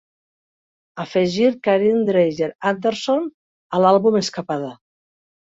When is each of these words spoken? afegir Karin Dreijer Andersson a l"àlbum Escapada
afegir 1.03 1.51
Karin 1.67 1.99
Dreijer 2.07 2.49
Andersson 2.71 3.29
a 3.79 3.83
l"àlbum 3.83 4.19
Escapada 4.25 4.73